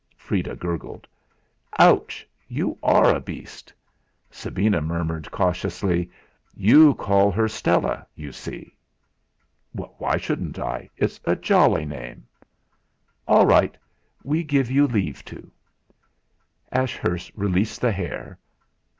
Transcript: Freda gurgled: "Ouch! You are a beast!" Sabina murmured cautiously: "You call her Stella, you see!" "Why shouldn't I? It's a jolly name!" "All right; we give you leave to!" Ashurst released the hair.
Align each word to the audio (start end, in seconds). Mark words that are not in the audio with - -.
Freda 0.17 0.57
gurgled: 0.57 1.05
"Ouch! 1.77 2.27
You 2.47 2.75
are 2.81 3.13
a 3.15 3.19
beast!" 3.19 3.71
Sabina 4.31 4.81
murmured 4.81 5.29
cautiously: 5.29 6.09
"You 6.55 6.95
call 6.95 7.29
her 7.29 7.47
Stella, 7.47 8.07
you 8.15 8.31
see!" 8.31 8.75
"Why 9.73 10.17
shouldn't 10.17 10.57
I? 10.57 10.89
It's 10.97 11.19
a 11.23 11.35
jolly 11.35 11.85
name!" 11.85 12.25
"All 13.27 13.45
right; 13.45 13.77
we 14.23 14.43
give 14.43 14.71
you 14.71 14.87
leave 14.87 15.23
to!" 15.25 15.51
Ashurst 16.71 17.31
released 17.35 17.79
the 17.79 17.91
hair. 17.91 18.39